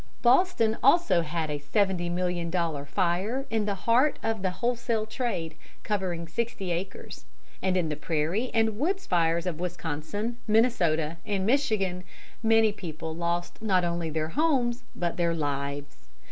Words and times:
Boston 0.23 0.77
also 0.81 1.21
had 1.21 1.51
a 1.51 1.59
seventy 1.59 2.09
million 2.09 2.49
dollar 2.49 2.85
fire 2.85 3.45
in 3.51 3.65
the 3.65 3.75
heart 3.85 4.17
of 4.23 4.41
the 4.41 4.49
wholesale 4.49 5.05
trade, 5.05 5.53
covering 5.83 6.27
sixty 6.27 6.71
acres; 6.71 7.25
and 7.61 7.77
in 7.77 7.87
the 7.89 7.95
prairie 7.95 8.49
and 8.51 8.79
woods 8.79 9.05
fires 9.05 9.45
of 9.45 9.59
Wisconsin, 9.59 10.37
Minnesota, 10.47 11.17
and 11.23 11.45
Michigan, 11.45 12.03
many 12.41 12.71
people 12.71 13.15
lost 13.15 13.61
not 13.61 13.83
only 13.85 14.09
their 14.09 14.29
homes 14.29 14.81
but 14.95 15.17
their 15.17 15.35
lives. 15.35 16.07